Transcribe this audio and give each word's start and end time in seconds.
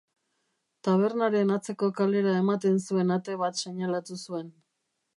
Tabernaren 0.87 1.53
atzeko 1.57 1.91
kalera 2.01 2.35
ematen 2.39 2.83
zuen 2.89 3.17
ate 3.19 3.39
bat 3.45 3.65
seinalatu 3.65 4.23
zuen. 4.27 4.53